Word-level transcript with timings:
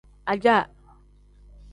Ajaa. 0.31 0.61